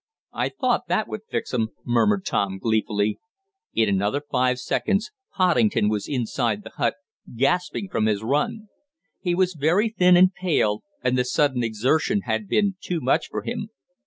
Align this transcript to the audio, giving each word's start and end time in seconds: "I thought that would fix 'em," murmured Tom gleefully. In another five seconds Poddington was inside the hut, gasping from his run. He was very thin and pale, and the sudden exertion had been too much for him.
"I 0.33 0.49
thought 0.49 0.87
that 0.87 1.07
would 1.09 1.25
fix 1.29 1.53
'em," 1.53 1.75
murmured 1.85 2.25
Tom 2.25 2.57
gleefully. 2.57 3.19
In 3.75 3.87
another 3.87 4.19
five 4.31 4.57
seconds 4.57 5.11
Poddington 5.35 5.89
was 5.89 6.07
inside 6.09 6.63
the 6.63 6.71
hut, 6.71 6.95
gasping 7.35 7.87
from 7.87 8.07
his 8.07 8.23
run. 8.23 8.67
He 9.19 9.35
was 9.35 9.53
very 9.53 9.89
thin 9.95 10.17
and 10.17 10.33
pale, 10.33 10.81
and 11.03 11.19
the 11.19 11.23
sudden 11.23 11.63
exertion 11.63 12.21
had 12.21 12.47
been 12.47 12.77
too 12.81 12.99
much 12.99 13.27
for 13.27 13.43
him. 13.43 13.69